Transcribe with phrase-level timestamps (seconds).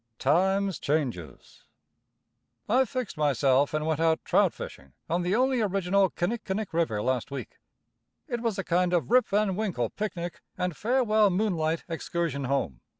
[0.17, 1.63] Time's Changes.
[2.67, 7.29] I fixed myself and went out trout fishing on the only original Kinnickinnick river last
[7.29, 7.59] week.
[8.27, 12.81] It was a kind of Rip Van Winkle picnic and farewell moonlight excursion home.